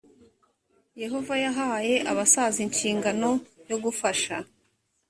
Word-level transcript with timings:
yehova 1.01 1.33
yahaye 1.45 1.95
abasaza 2.11 2.59
inshingano 2.67 3.29
yo 3.69 3.77
gufasha 3.83 4.35